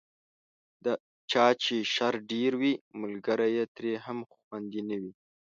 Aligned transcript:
د 0.83 0.85
چا 1.31 1.45
چې 1.63 1.75
شر 1.93 2.13
ډېر 2.31 2.51
وي، 2.61 2.73
ملګری 3.01 3.49
یې 3.57 3.65
ترې 3.75 3.93
هم 4.05 4.19
خوندي 4.31 4.81
نه 4.89 4.97
وي. 5.01 5.13